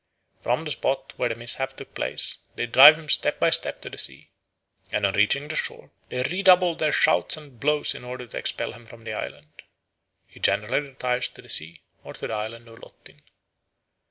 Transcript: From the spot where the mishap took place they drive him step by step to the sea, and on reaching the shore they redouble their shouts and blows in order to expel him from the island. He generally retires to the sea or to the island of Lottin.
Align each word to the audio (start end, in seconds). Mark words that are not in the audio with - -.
From 0.41 0.61
the 0.61 0.71
spot 0.71 1.13
where 1.17 1.29
the 1.29 1.35
mishap 1.35 1.73
took 1.73 1.93
place 1.93 2.39
they 2.55 2.65
drive 2.65 2.97
him 2.97 3.07
step 3.07 3.39
by 3.39 3.51
step 3.51 3.81
to 3.83 3.89
the 3.91 3.99
sea, 3.99 4.31
and 4.91 5.05
on 5.05 5.13
reaching 5.13 5.47
the 5.47 5.55
shore 5.55 5.91
they 6.09 6.23
redouble 6.23 6.73
their 6.73 6.91
shouts 6.91 7.37
and 7.37 7.59
blows 7.59 7.93
in 7.93 8.03
order 8.03 8.25
to 8.25 8.37
expel 8.39 8.71
him 8.71 8.87
from 8.87 9.03
the 9.03 9.13
island. 9.13 9.61
He 10.25 10.39
generally 10.39 10.79
retires 10.79 11.29
to 11.29 11.43
the 11.43 11.49
sea 11.49 11.83
or 12.03 12.15
to 12.15 12.25
the 12.27 12.33
island 12.33 12.67
of 12.67 12.79
Lottin. 12.79 13.21